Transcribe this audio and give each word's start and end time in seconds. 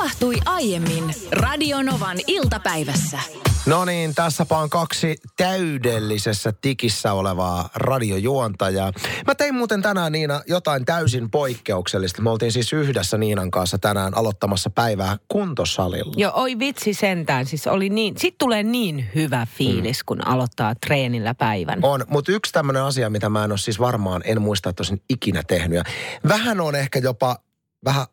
tapahtui 0.00 0.36
aiemmin 0.46 1.14
Radionovan 1.32 2.16
iltapäivässä. 2.26 3.18
No 3.66 3.84
niin, 3.84 4.14
tässäpä 4.14 4.58
on 4.58 4.70
kaksi 4.70 5.16
täydellisessä 5.36 6.52
tikissä 6.60 7.12
olevaa 7.12 7.68
radiojuontajaa. 7.74 8.92
Mä 9.26 9.34
tein 9.34 9.54
muuten 9.54 9.82
tänään 9.82 10.12
Niina 10.12 10.40
jotain 10.46 10.84
täysin 10.84 11.30
poikkeuksellista. 11.30 12.22
Me 12.22 12.30
oltiin 12.30 12.52
siis 12.52 12.72
yhdessä 12.72 13.18
Niinan 13.18 13.50
kanssa 13.50 13.78
tänään 13.78 14.16
aloittamassa 14.16 14.70
päivää 14.70 15.16
kuntosalilla. 15.28 16.14
Joo, 16.16 16.32
oi 16.34 16.58
vitsi 16.58 16.94
sentään. 16.94 17.46
Siis 17.46 17.66
oli 17.66 17.88
niin, 17.88 18.14
sit 18.18 18.38
tulee 18.38 18.62
niin 18.62 19.10
hyvä 19.14 19.46
fiilis, 19.56 19.98
mm. 19.98 20.06
kun 20.06 20.26
aloittaa 20.26 20.74
treenillä 20.74 21.34
päivän. 21.34 21.78
On, 21.82 22.04
mutta 22.08 22.32
yksi 22.32 22.52
tämmöinen 22.52 22.82
asia, 22.82 23.10
mitä 23.10 23.28
mä 23.28 23.44
en 23.44 23.52
ole 23.52 23.58
siis 23.58 23.78
varmaan, 23.78 24.22
en 24.24 24.42
muista, 24.42 24.70
että 24.70 24.80
olisin 24.80 25.02
ikinä 25.08 25.42
tehnyt. 25.42 25.76
Ja 25.76 25.84
vähän 26.28 26.60
on 26.60 26.74
ehkä 26.74 26.98
jopa 26.98 27.36
vähän 27.84 28.06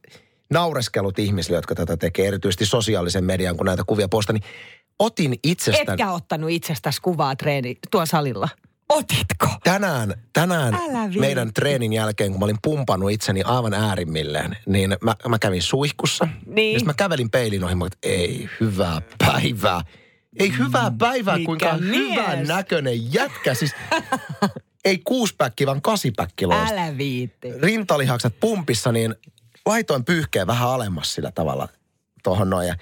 naureskellut 0.50 1.20
ihmisille, 1.20 1.57
jotka 1.57 1.75
tätä 1.75 1.98
tekee, 1.98 2.27
erityisesti 2.27 2.65
sosiaalisen 2.65 3.24
median, 3.24 3.57
kun 3.57 3.65
näitä 3.65 3.83
kuvia 3.88 4.07
postaa, 4.10 4.33
niin 4.33 4.43
otin 5.00 5.39
itsestäni... 5.43 5.92
Etkä 5.92 6.11
ottanut 6.11 6.50
itsestäsi 6.50 7.01
kuvaa 7.01 7.36
treeni 7.36 7.78
tuo 7.92 8.05
salilla. 8.05 8.50
Otitko? 8.89 9.47
Tänään, 9.64 10.14
tänään 10.33 10.74
meidän 11.19 11.54
treenin 11.54 11.93
jälkeen, 11.93 12.32
kun 12.32 12.39
mä 12.39 12.46
olin 12.46 12.57
pumpannut 12.61 13.11
itseni 13.11 13.41
aivan 13.41 13.74
äärimmilleen, 13.74 14.57
niin 14.65 14.97
mä, 15.02 15.15
mä 15.29 15.39
kävin 15.39 15.61
suihkussa. 15.61 16.28
Niin. 16.46 16.74
Ja 16.74 16.79
sit 16.79 16.86
mä 16.86 16.93
kävelin 16.93 17.29
peilin 17.29 17.64
ohi, 17.64 17.75
mä 17.75 17.86
että 17.86 17.97
ei, 18.04 18.50
hyvää 18.60 19.02
päivää. 19.18 19.82
Ei 20.39 20.57
hyvää 20.57 20.91
päivää, 20.97 21.38
Mikä 21.38 21.46
kuinka 21.46 21.77
mies. 21.77 22.11
hyvän 22.11 22.47
näköinen 22.47 23.14
jätkä. 23.14 23.54
Siis 23.54 23.75
ei 24.86 25.02
kuuspäkki, 25.04 25.66
vaan 25.66 25.82
kasipäkki 25.82 26.46
loista. 26.46 26.74
Älä 26.74 26.97
viitti. 26.97 27.52
Rintalihakset 27.61 28.39
pumpissa, 28.39 28.91
niin 28.91 29.16
laitoin 29.68 30.06
pyyhkeen 30.06 30.48
vähän 30.48 30.70
alemmas 30.70 31.14
sillä 31.14 31.32
tavalla 31.32 31.68
tuohon 32.23 32.50
noin. 32.50 32.67
Ja 32.67 32.75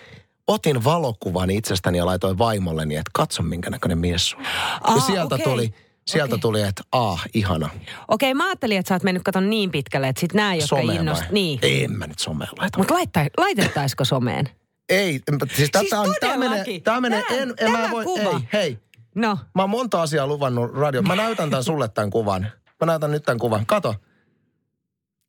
otin 0.48 0.84
valokuvan 0.84 1.50
itsestäni 1.50 1.98
ja 1.98 2.06
laitoin 2.06 2.38
vaimolleni, 2.38 2.96
että 2.96 3.12
katso 3.14 3.44
minkä 3.44 3.70
näköinen 3.70 3.98
mies 3.98 4.30
sulla. 4.30 4.44
ja 4.44 4.80
Aa, 4.84 5.00
sieltä 5.00 5.36
okei. 5.36 5.46
tuli, 5.46 5.74
sieltä 6.08 6.36
Okei. 6.36 6.42
tuli, 6.42 6.62
että 6.62 6.84
ah, 6.92 7.26
ihana. 7.34 7.70
Okei, 8.08 8.34
mä 8.34 8.46
ajattelin, 8.48 8.78
että 8.78 8.88
sä 8.88 8.96
oot 8.96 9.04
mennyt 9.04 9.24
katon 9.24 9.50
niin 9.50 9.72
pitkälle, 9.72 10.08
että 10.08 10.20
sit 10.20 10.34
nää, 10.34 10.54
jotka 10.56 10.68
Someen 10.68 11.00
innost... 11.00 11.22
vai? 11.22 11.32
Niin. 11.32 11.60
En 11.62 11.92
mä 11.92 12.08
nyt 12.08 12.20
someen 12.20 12.50
laita. 12.60 12.78
Mutta 12.78 12.94
laitettaisiko 13.38 14.06
someen? 14.06 14.50
Ei, 14.90 15.22
siis 15.56 15.72
tätä 15.72 15.80
Siis 15.80 15.94
on, 15.94 16.16
tää 16.20 16.38
menee, 16.38 16.66
tää 16.84 17.02
menee, 17.02 17.24
Tää- 17.28 17.38
en, 17.38 17.54
en 17.58 17.72
mä 17.72 17.92
voi, 17.92 18.04
kuva. 18.04 18.30
ei, 18.30 18.50
hei. 18.54 18.80
No, 19.16 19.38
Mä 19.56 19.62
oon 19.64 19.70
monta 19.70 20.02
asiaa 20.02 20.28
luvannut 20.28 20.74
radio. 20.74 21.02
Mä 21.02 21.16
näytän 21.16 21.50
tän 21.50 21.64
sulle 21.64 21.88
tämän 21.88 22.10
kuvan. 22.10 22.48
Mä 22.82 22.86
näytän 22.86 23.12
nyt 23.12 23.24
tämän 23.24 23.40
kuvan. 23.40 23.66
Kato. 23.66 23.96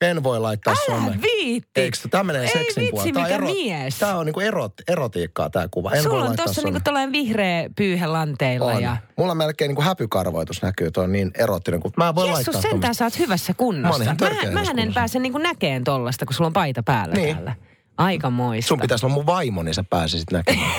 En 0.01 0.23
voi 0.23 0.41
laittaa 0.41 0.75
älä 0.89 0.99
someen. 1.01 1.23
viitti. 1.23 1.81
Eikö 1.81 1.97
tämä 2.11 2.25
menee 2.25 2.43
Ei 2.43 2.49
seksin 2.49 2.83
vitsi? 2.83 3.13
Tää 3.13 3.23
on 3.25 3.29
mikä 3.31 3.39
mies. 3.39 3.99
Tämä 3.99 4.17
on 4.17 4.27
niinku 4.27 4.41
erot, 4.41 4.73
erotiikkaa 4.89 5.51
tämä 5.51 5.69
kuva. 5.71 5.91
En 5.91 5.95
voi 5.97 6.03
Sulla 6.03 6.17
on 6.19 6.27
laittaa 6.27 6.47
tossa 6.47 6.61
someen. 6.61 6.75
niinku 6.75 6.85
tällainen 6.85 7.13
vihreä 7.13 7.71
pyyhe 7.77 8.07
lanteilla 8.07 8.67
On. 8.73 8.83
ja... 8.83 8.97
Mulla 9.17 9.35
melkein 9.35 9.69
niinku 9.69 9.83
häpykarvoitus 9.83 10.63
näkyy, 10.63 10.91
tuo 10.91 11.05
on 11.05 11.13
niin 11.13 11.31
erottinen, 11.39 11.81
kun 11.81 11.93
mä 11.97 12.09
en 12.09 12.15
voi 12.15 12.29
Jessus, 12.29 12.47
laittaa 12.55 12.71
sentään 12.71 12.95
sä 12.95 13.05
oot 13.05 13.19
hyvässä 13.19 13.51
Mä 13.53 13.55
kunnossa. 13.57 14.05
Mä, 14.05 14.15
hyvässä 14.21 14.51
mähän 14.51 14.79
en 14.79 14.95
pääse 14.95 15.19
niinku 15.19 15.39
näkeen 15.39 15.85
tollasta, 15.85 16.27
kun 16.27 16.35
sulla 16.35 16.47
on 16.47 16.53
paita 16.53 16.83
päällä 16.83 17.15
Niin. 17.15 17.35
täällä. 17.37 17.55
Aika 17.99 18.31
moista. 18.31 18.69
Sun 18.69 18.81
pitäisi 18.81 19.07
olla 19.07 19.15
mun 19.15 19.27
vaimo, 19.27 19.63
niin 19.63 19.75
sä 19.75 19.85
pääsisit 19.91 20.31
näkemään. 20.33 20.71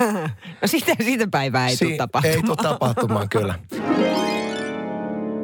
No 0.62 0.68
siitä, 0.68 0.92
siitä 1.04 1.26
päivää 1.30 1.68
ei 1.68 1.76
tule 1.76 1.96
tapahtumaan. 1.96 2.36
Ei 2.36 2.42
tule 2.42 2.56
tapahtumaan, 2.56 3.28
kyllä. 3.28 3.54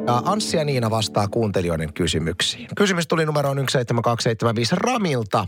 Ja 0.07 0.21
Anssi 0.25 0.57
ja 0.57 0.65
Niina 0.65 0.89
vastaa 0.89 1.27
kuuntelijoiden 1.27 1.93
kysymyksiin. 1.93 2.67
Kysymys 2.75 3.07
tuli 3.07 3.25
numeroon 3.25 3.57
17275 3.57 4.75
Ramilta. 4.77 5.47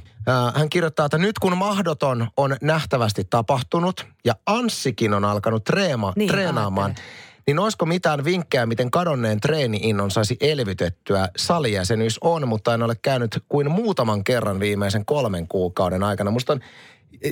Hän 0.55 0.69
kirjoittaa, 0.69 1.05
että 1.05 1.17
nyt 1.17 1.39
kun 1.39 1.57
mahdoton 1.57 2.27
on 2.38 2.57
nähtävästi 2.61 3.23
tapahtunut 3.29 4.05
ja 4.25 4.33
Anssikin 4.45 5.13
on 5.13 5.25
alkanut 5.25 5.63
treema, 5.63 6.13
Niin, 6.16 6.29
treenaamaan, 6.29 6.85
ajattelen. 6.91 7.09
niin 7.47 7.59
olisiko 7.59 7.85
mitään 7.85 8.25
vinkkejä, 8.25 8.66
miten 8.66 8.91
kadonneen 8.91 9.39
treeni-innon 9.39 10.11
saisi 10.11 10.38
elvytettyä? 10.41 11.29
Salijäsenyys 11.38 12.17
on, 12.22 12.47
mutta 12.47 12.73
en 12.73 12.84
ole 12.84 12.95
käynyt 13.01 13.44
kuin 13.50 13.72
muutaman 13.72 14.23
kerran 14.23 14.59
viimeisen 14.59 15.05
kolmen 15.05 15.47
kuukauden 15.47 16.03
aikana. 16.03 16.31
Musta 16.31 16.53
on 16.53 16.59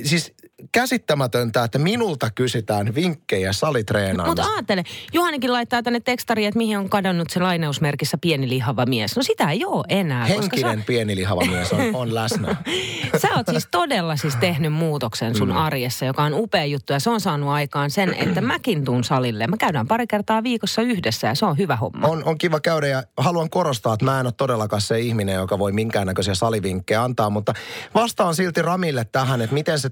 siis 0.04 0.34
käsittämätöntä, 0.72 1.64
että 1.64 1.78
minulta 1.78 2.30
kysytään 2.30 2.94
vinkkejä 2.94 3.48
Mutta 3.48 3.58
salitreenaamisesta. 3.58 4.52
ajattele, 4.52 4.84
Juhanikin 5.12 5.52
laittaa 5.52 5.82
tänne 5.82 6.00
tekstari, 6.00 6.46
että 6.46 6.58
mihin 6.58 6.78
on 6.78 6.90
kadonnut 6.90 7.30
se 7.30 7.40
lainausmerkissä 7.40 8.18
pieni 8.20 8.48
lihava 8.48 8.86
mies. 8.86 9.16
No 9.16 9.22
sitä 9.22 9.50
ei 9.50 9.64
ole 9.64 9.84
enää. 9.88 10.24
Henkinen 10.24 10.84
pieni 10.84 11.16
lihava 11.16 11.44
mies 11.44 11.72
on, 11.72 11.94
on 11.94 12.14
läsnä. 12.14 12.56
Sä, 13.12 13.18
sä 13.22 13.28
oot 13.36 13.46
siis 13.50 13.68
todella 13.70 14.16
siis 14.16 14.36
tehnyt 14.36 14.72
muutoksen 14.72 15.34
sun 15.34 15.52
arjessa, 15.52 16.04
joka 16.04 16.22
on 16.22 16.34
upea 16.34 16.64
juttu. 16.64 16.92
Ja 16.92 17.00
se 17.00 17.10
on 17.10 17.20
saanut 17.20 17.48
aikaan 17.48 17.90
sen, 17.90 18.14
että 18.14 18.40
mäkin 18.40 18.84
tuun 18.84 19.04
salille. 19.04 19.46
Me 19.46 19.56
käydään 19.56 19.88
pari 19.88 20.06
kertaa 20.06 20.42
viikossa 20.42 20.82
yhdessä 20.82 21.26
ja 21.26 21.34
se 21.34 21.46
on 21.46 21.58
hyvä 21.58 21.76
homma. 21.76 22.06
On, 22.06 22.24
on 22.24 22.38
kiva 22.38 22.60
käydä 22.60 22.86
ja 22.86 23.02
haluan 23.16 23.50
korostaa, 23.50 23.94
että 23.94 24.04
mä 24.04 24.20
en 24.20 24.26
ole 24.26 24.32
todellakaan 24.36 24.82
se 24.82 25.00
ihminen, 25.00 25.34
joka 25.34 25.58
voi 25.58 25.72
minkäännäköisiä 25.72 26.34
salivinkkejä 26.34 27.02
antaa, 27.02 27.30
mutta 27.30 27.54
vastaan 27.94 28.34
silti 28.34 28.62
Ramille 28.62 29.04
tähän, 29.04 29.40
että 29.40 29.54
miten 29.54 29.78
se 29.78 29.90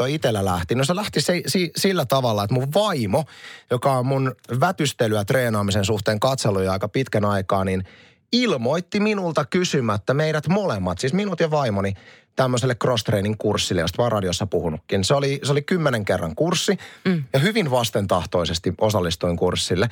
treeniinto 0.00 0.04
itsellä 0.06 0.44
lähti. 0.44 0.74
No 0.74 0.84
se 0.84 0.96
lähti 0.96 1.20
se, 1.20 1.42
si, 1.46 1.70
sillä 1.76 2.04
tavalla, 2.04 2.44
että 2.44 2.54
mun 2.54 2.68
vaimo, 2.74 3.24
joka 3.70 3.92
on 3.92 4.06
mun 4.06 4.34
vätystelyä 4.60 5.24
treenaamisen 5.24 5.84
suhteen 5.84 6.20
katsellut 6.20 6.68
aika 6.68 6.88
pitkän 6.88 7.24
aikaa, 7.24 7.64
niin 7.64 7.84
ilmoitti 8.32 9.00
minulta 9.00 9.44
kysymättä 9.44 10.14
meidät 10.14 10.48
molemmat, 10.48 10.98
siis 10.98 11.12
minut 11.12 11.40
ja 11.40 11.50
vaimoni, 11.50 11.94
tämmöiselle 12.36 12.76
cross-training 12.84 13.34
kurssille, 13.38 13.80
josta 13.80 14.02
oon 14.02 14.12
radiossa 14.12 14.46
puhunutkin. 14.46 15.04
Se 15.04 15.14
oli, 15.14 15.40
se 15.42 15.52
oli 15.52 15.62
kymmenen 15.62 16.04
kerran 16.04 16.34
kurssi 16.34 16.76
mm. 17.04 17.24
ja 17.32 17.38
hyvin 17.38 17.70
vastentahtoisesti 17.70 18.74
osallistuin 18.80 19.36
kurssille. 19.36 19.88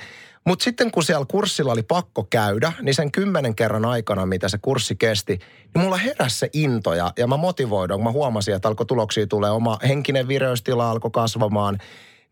Mutta 0.46 0.64
sitten 0.64 0.90
kun 0.90 1.02
siellä 1.02 1.26
kurssilla 1.28 1.72
oli 1.72 1.82
pakko 1.82 2.26
käydä, 2.30 2.72
niin 2.82 2.94
sen 2.94 3.12
kymmenen 3.12 3.54
kerran 3.54 3.84
aikana, 3.84 4.26
mitä 4.26 4.48
se 4.48 4.58
kurssi 4.58 4.96
kesti, 4.96 5.38
niin 5.74 5.84
mulla 5.84 5.96
heräsi 5.96 6.38
se 6.38 6.50
into 6.52 6.94
ja, 6.94 7.12
ja 7.16 7.26
mä 7.26 7.36
motivoiduin, 7.36 7.98
kun 7.98 8.04
mä 8.04 8.12
huomasin, 8.12 8.54
että 8.54 8.68
alkoi 8.68 8.86
tuloksia 8.86 9.26
tulee, 9.26 9.50
oma 9.50 9.78
henkinen 9.88 10.28
vireystila 10.28 10.90
alkoi 10.90 11.10
kasvamaan. 11.10 11.78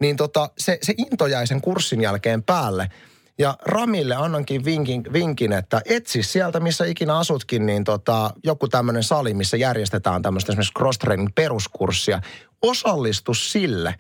Niin 0.01 0.17
tota, 0.17 0.51
se, 0.59 0.79
se 0.83 0.95
into 0.99 1.27
jäi 1.27 1.47
sen 1.47 1.61
kurssin 1.61 2.01
jälkeen 2.01 2.43
päälle. 2.43 2.91
Ja 3.39 3.57
Ramille 3.63 4.15
annankin 4.15 4.65
vinkin, 4.65 5.03
vinkin, 5.13 5.53
että 5.53 5.81
etsi 5.85 6.23
sieltä, 6.23 6.61
missä 6.61 6.85
ikinä 6.85 7.19
asutkin, 7.19 7.67
niin 7.67 7.85
tota, 7.85 8.31
joku 8.45 8.69
tämmöinen 8.69 9.03
sali, 9.03 9.35
missä 9.35 9.57
järjestetään 9.57 10.23
tämmöistä 10.23 10.53
esimerkiksi 10.53 10.73
cross-training 10.79 11.29
peruskurssia. 11.35 12.21
Osallistu 12.63 13.35
sille. 13.35 13.95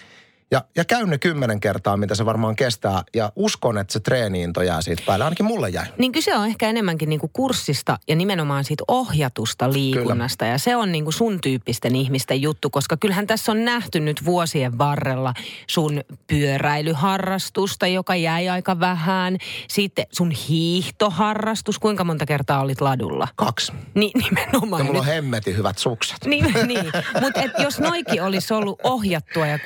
Ja, 0.50 0.64
ja 0.76 0.84
käy 0.84 1.06
ne 1.06 1.18
kymmenen 1.18 1.60
kertaa, 1.60 1.96
mitä 1.96 2.14
se 2.14 2.24
varmaan 2.24 2.56
kestää. 2.56 3.02
Ja 3.14 3.32
uskon, 3.36 3.78
että 3.78 3.92
se 3.92 4.00
treeniinto 4.00 4.62
jää 4.62 4.82
siitä 4.82 5.02
päälle. 5.06 5.24
Ainakin 5.24 5.46
mulle 5.46 5.68
jäi. 5.68 5.86
Niin 5.98 6.12
kyse 6.12 6.36
on 6.36 6.46
ehkä 6.46 6.68
enemmänkin 6.68 7.08
niinku 7.08 7.30
kurssista 7.32 7.98
ja 8.08 8.16
nimenomaan 8.16 8.64
siitä 8.64 8.84
ohjatusta 8.88 9.72
liikunnasta. 9.72 10.44
Ja 10.44 10.58
se 10.58 10.76
on 10.76 10.92
niinku 10.92 11.12
sun 11.12 11.40
tyyppisten 11.40 11.96
ihmisten 11.96 12.42
juttu, 12.42 12.70
koska 12.70 12.96
kyllähän 12.96 13.26
tässä 13.26 13.52
on 13.52 13.64
nähty 13.64 14.00
nyt 14.00 14.24
vuosien 14.24 14.78
varrella 14.78 15.34
sun 15.66 16.00
pyöräilyharrastusta, 16.26 17.86
joka 17.86 18.16
jäi 18.16 18.48
aika 18.48 18.80
vähän. 18.80 19.36
Sitten 19.68 20.06
sun 20.12 20.30
hiihtoharrastus, 20.30 21.78
kuinka 21.78 22.04
monta 22.04 22.26
kertaa 22.26 22.60
olit 22.60 22.80
ladulla? 22.80 23.28
Kaksi. 23.36 23.72
Niin 23.94 24.12
nimenomaan. 24.24 24.80
Ja 24.80 24.84
mulla 24.84 24.98
on 24.98 25.06
hemmetin 25.06 25.56
hyvät 25.56 25.78
sukset. 25.78 26.24
niin, 26.24 26.54
niin. 26.66 26.92
mutta 27.20 27.40
jos 27.62 27.80
noikin 27.80 28.22
olisi 28.22 28.54
ollut 28.54 28.80
ohjattua 28.82 29.46
ja 29.46 29.58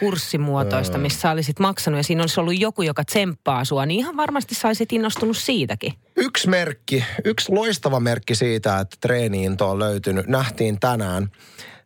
kurssimuotoista, 0.70 0.98
missä 0.98 1.30
olisit 1.30 1.58
maksanut 1.58 1.98
ja 1.98 2.04
siinä 2.04 2.22
olisi 2.22 2.40
ollut 2.40 2.60
joku, 2.60 2.82
joka 2.82 3.04
tsemppaa 3.04 3.64
sua, 3.64 3.86
niin 3.86 4.00
ihan 4.00 4.16
varmasti 4.16 4.54
saisit 4.54 4.92
innostunut 4.92 5.36
siitäkin. 5.36 5.92
Yksi 6.16 6.48
merkki, 6.48 7.04
yksi 7.24 7.52
loistava 7.52 8.00
merkki 8.00 8.34
siitä, 8.34 8.78
että 8.78 8.96
treeniinto 9.00 9.70
on 9.70 9.78
löytynyt, 9.78 10.26
nähtiin 10.26 10.80
tänään. 10.80 11.30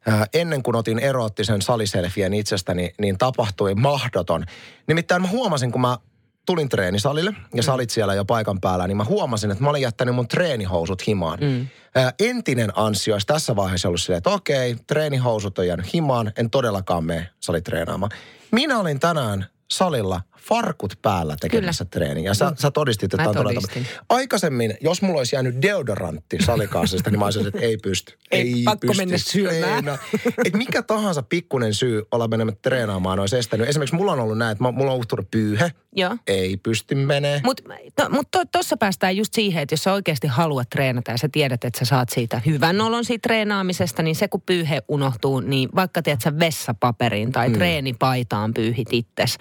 Ää, 0.07 0.27
ennen 0.35 0.63
kuin 0.63 0.77
otin 0.77 0.99
eroottisen 0.99 1.63
saliselfien 1.63 2.35
itsestäni, 2.35 2.91
niin 3.01 3.19
tapahtui 3.19 3.75
mahdoton. 3.75 4.45
Nimittäin 4.87 5.23
mä 5.23 5.29
huomasin, 5.29 5.73
kun 5.73 5.81
mä 5.81 5.99
tulin 6.47 6.69
treenisalille 6.69 7.35
ja 7.55 7.63
salit 7.63 7.91
siellä 7.91 8.15
jo 8.15 8.25
paikan 8.25 8.61
päällä, 8.61 8.87
niin 8.87 8.97
mä 8.97 9.05
huomasin, 9.05 9.51
että 9.51 9.65
mä 9.65 9.71
olin 9.71 9.83
jättänyt 9.83 10.15
mun 10.15 10.29
treenihousut 10.29 11.07
himaan. 11.07 11.39
Mm. 11.41 11.67
Ää, 11.95 12.13
entinen 12.19 12.73
ansio 12.75 13.15
olisi 13.15 13.27
tässä 13.27 13.57
vaiheessa 13.57 13.89
ollut 13.89 14.01
silleen, 14.01 14.19
että 14.19 14.31
okei, 14.31 14.77
treenihousut 14.87 15.59
on 15.59 15.67
jäänyt 15.67 15.95
himaan, 15.95 16.33
en 16.37 16.51
todellakaan 16.51 17.05
mene 17.05 17.29
salitreenaamaan. 17.41 18.11
Minä 18.55 18.79
olin 18.79 19.01
tänään 19.01 19.47
salilla 19.71 20.21
farkut 20.39 20.99
päällä 21.03 21.37
tekemässä 21.41 21.85
treeniä. 21.85 22.25
Ja 22.25 22.35
sä, 22.35 22.53
sä 22.59 22.71
todistit, 22.71 23.15
että 23.15 23.23
Mä 23.23 23.29
on 23.29 23.37
todella. 23.37 23.61
Aikaisemmin, 24.09 24.75
jos 24.81 25.03
mulla 25.03 25.19
olisi 25.19 25.37
jäänyt 25.37 25.63
deodorantti 25.63 26.39
salikaasista, 26.43 27.11
niin 27.11 27.19
mä 27.19 27.25
olisin, 27.25 27.47
että 27.47 27.61
ei 27.61 27.77
pysty. 27.77 28.19
Ei 28.31 28.63
pakko 28.65 28.95
mennä 28.97 29.19
syömään. 29.19 29.75
Ei, 29.75 29.83
no. 29.83 29.99
Et 30.45 30.55
mikä 30.55 30.83
tahansa 30.83 31.23
pikkunen 31.23 31.75
syy 31.75 32.03
olla 32.11 32.29
menemättä 32.29 32.61
treenaamaan 32.63 33.19
olisi 33.19 33.37
estänyt. 33.37 33.69
Esimerkiksi 33.69 33.97
mulla 33.97 34.13
on 34.13 34.21
ollut 34.21 34.39
näin, 34.39 34.53
että 34.53 34.73
mulla 34.73 34.93
on 34.93 34.99
uhtunut 34.99 35.31
pyyhe. 35.31 35.73
Joo. 35.97 36.17
Ei 36.27 36.57
pysty 36.57 36.95
menee. 36.95 37.41
Mutta 37.45 37.63
to, 37.97 38.11
mut 38.11 38.31
to, 38.31 38.43
tossa 38.53 38.77
päästään 38.77 39.17
just 39.17 39.35
siihen, 39.35 39.63
että 39.63 39.73
jos 39.73 39.83
sä 39.83 39.93
oikeasti 39.93 40.27
haluat 40.27 40.71
treenata 40.71 41.11
ja 41.11 41.19
sä 41.19 41.29
tiedät, 41.33 41.65
että 41.65 41.79
sä 41.79 41.85
saat 41.85 42.09
siitä 42.09 42.43
hyvän 42.47 42.81
olon 42.81 43.05
siitä 43.05 43.23
treenaamisesta, 43.23 44.03
niin 44.03 44.17
se 44.17 44.29
kun 44.29 44.43
pyyhe 44.47 44.83
unohtuu, 44.89 45.41
niin 45.41 45.69
vaikka 45.75 46.03
tiedät 46.03 46.21
sä 46.21 46.39
vessapaperiin 46.39 47.33
tai 47.33 47.49
mm. 47.49 47.55
treenipaitaan 47.55 48.55
pyyhit 48.55 48.89
itses. 48.93 49.39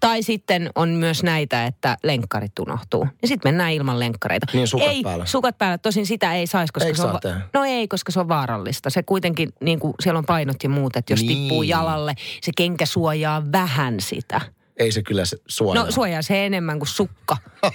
Tai 0.00 0.22
sitten 0.44 0.70
on 0.74 0.88
myös 0.88 1.22
näitä, 1.22 1.66
että 1.66 1.96
lenkkarit 2.02 2.58
unohtuu. 2.58 3.06
Ja 3.22 3.28
sitten 3.28 3.52
mennään 3.52 3.72
ilman 3.72 4.00
lenkkareita. 4.00 4.46
Niin, 4.52 4.68
sukat 4.68 4.88
ei, 4.88 5.02
päällä. 5.02 5.26
sukat 5.26 5.58
päällä. 5.58 5.78
Tosin 5.78 6.06
sitä 6.06 6.34
ei 6.34 6.46
saisi, 6.46 6.72
koska 6.72 6.86
Eikö 6.86 6.96
se 6.96 7.06
on... 7.06 7.12
va-? 7.12 7.40
No 7.52 7.64
ei, 7.64 7.88
koska 7.88 8.12
se 8.12 8.20
on 8.20 8.28
vaarallista. 8.28 8.90
Se 8.90 9.02
kuitenkin, 9.02 9.48
niin 9.60 9.80
kuin 9.80 9.94
siellä 10.00 10.18
on 10.18 10.24
painot 10.24 10.56
ja 10.62 10.68
muut, 10.68 10.96
että 10.96 11.12
jos 11.12 11.20
Niin. 11.22 11.38
tippuu 11.38 11.62
jalalle, 11.62 12.14
se 12.42 12.52
kenkä 12.56 12.86
suojaa 12.86 13.42
vähän 13.52 14.00
sitä. 14.00 14.40
Ei 14.76 14.92
se 14.92 15.02
kyllä 15.02 15.22
suojaa. 15.48 15.84
No 15.84 15.90
suojaa 15.90 16.22
se 16.22 16.46
enemmän 16.46 16.78
kuin 16.78 16.88
sukka. 16.88 17.36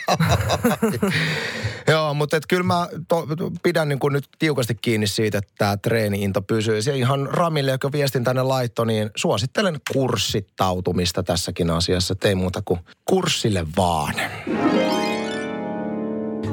Joo, 1.87 2.13
mutta 2.13 2.37
et 2.37 2.43
kyllä 2.47 2.63
mä 2.63 2.87
to, 3.07 3.27
pidän 3.63 3.89
niin 3.89 3.99
kuin 3.99 4.13
nyt 4.13 4.29
tiukasti 4.39 4.75
kiinni 4.75 5.07
siitä, 5.07 5.37
että 5.37 5.53
tämä 5.57 5.77
treeni-into 5.77 6.41
pysyy. 6.41 6.81
Se 6.81 6.97
ihan 6.97 7.29
Ramille, 7.31 7.71
joka 7.71 7.91
viestin 7.91 8.23
tänne 8.23 8.43
laittoi, 8.43 8.87
niin 8.87 9.09
suosittelen 9.15 9.79
kurssittautumista 9.93 11.23
tässäkin 11.23 11.69
asiassa. 11.69 12.15
Ei 12.23 12.35
muuta 12.35 12.61
kuin 12.65 12.79
kurssille 13.05 13.65
vaan. 13.77 14.13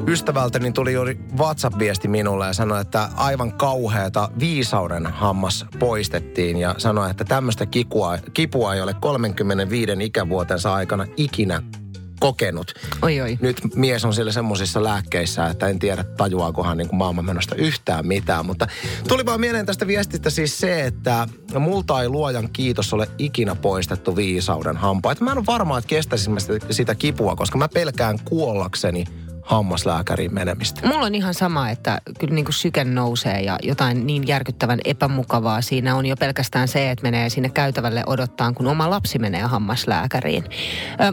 Ystävältäni 0.07 0.71
tuli 0.71 0.93
juuri 0.93 1.19
WhatsApp-viesti 1.37 2.07
minulle 2.07 2.45
ja 2.45 2.53
sanoi, 2.53 2.81
että 2.81 3.09
aivan 3.15 3.53
kauheata 3.53 4.29
viisauden 4.39 5.05
hammas 5.05 5.65
poistettiin 5.79 6.57
ja 6.57 6.75
sanoi, 6.77 7.11
että 7.11 7.25
tämmöistä 7.25 7.65
kipua, 7.65 8.17
kipua 8.33 8.73
ei 8.73 8.81
ole 8.81 8.93
35 8.93 9.91
ikävuotensa 10.01 10.73
aikana 10.73 11.05
ikinä 11.17 11.63
kokenut 12.19 12.73
Oi 13.01 13.21
oi. 13.21 13.37
nyt 13.41 13.61
mies 13.75 14.05
on 14.05 14.13
siellä 14.13 14.31
semmoisissa 14.31 14.83
lääkkeissä, 14.83 15.47
että 15.47 15.67
en 15.67 15.79
tiedä 15.79 16.03
tajuaakohan 16.03 16.77
niin 16.77 16.87
kuin 16.87 16.97
maailmanmenosta 16.97 17.55
yhtään 17.55 18.07
mitään. 18.07 18.45
Mutta 18.45 18.67
tuli 19.07 19.25
vaan 19.25 19.39
mieleen 19.39 19.65
tästä 19.65 19.87
viestistä 19.87 20.29
siis 20.29 20.59
se, 20.59 20.85
että 20.85 21.27
multa 21.59 22.01
ei 22.01 22.09
luojan 22.09 22.49
kiitos 22.53 22.93
ole 22.93 23.07
ikinä 23.17 23.55
poistettu 23.55 24.15
viisauden 24.15 24.77
hampaat. 24.77 25.21
Mä 25.21 25.31
en 25.31 25.37
ole 25.37 25.45
varma, 25.45 25.77
että 25.77 25.87
kestäisin 25.87 26.33
mä 26.33 26.39
sitä, 26.39 26.73
sitä 26.73 26.95
kipua, 26.95 27.35
koska 27.35 27.57
mä 27.57 27.67
pelkään 27.67 28.19
kuollakseni 28.25 29.05
hammaslääkäriin 29.47 30.33
menemistä. 30.33 30.87
Mulla 30.87 31.05
on 31.05 31.15
ihan 31.15 31.33
sama, 31.33 31.69
että 31.69 32.01
kyllä 32.19 32.33
niin 32.33 32.45
kuin 32.45 32.53
syke 32.53 32.83
nousee 32.83 33.41
ja 33.41 33.57
jotain 33.63 34.07
niin 34.07 34.27
järkyttävän 34.27 34.79
epämukavaa 34.85 35.61
siinä 35.61 35.95
on 35.95 36.05
jo 36.05 36.17
pelkästään 36.17 36.67
se, 36.67 36.91
että 36.91 37.03
menee 37.03 37.29
sinne 37.29 37.49
käytävälle 37.49 38.03
odottaa, 38.07 38.51
kun 38.51 38.67
oma 38.67 38.89
lapsi 38.89 39.19
menee 39.19 39.41
hammaslääkäriin. 39.41 40.43